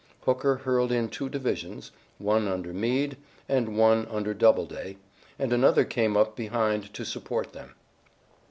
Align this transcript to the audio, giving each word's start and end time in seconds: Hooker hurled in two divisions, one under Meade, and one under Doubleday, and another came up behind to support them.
Hooker 0.25 0.55
hurled 0.55 0.91
in 0.91 1.09
two 1.09 1.29
divisions, 1.29 1.91
one 2.17 2.47
under 2.47 2.73
Meade, 2.73 3.17
and 3.47 3.77
one 3.77 4.07
under 4.07 4.33
Doubleday, 4.33 4.97
and 5.37 5.53
another 5.53 5.85
came 5.85 6.17
up 6.17 6.35
behind 6.35 6.91
to 6.95 7.05
support 7.05 7.53
them. 7.53 7.75